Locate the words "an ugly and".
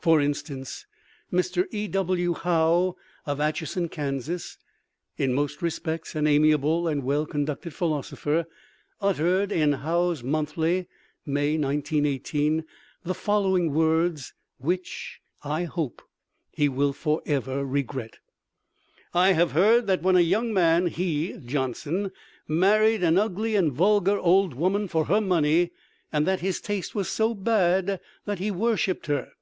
23.02-23.72